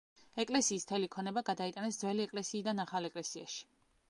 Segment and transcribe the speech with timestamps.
[0.43, 3.71] ეკლესიის მთელი ქონება გადაიტანეს ძველი ეკლესიიდან ახალ ეკლესიაში.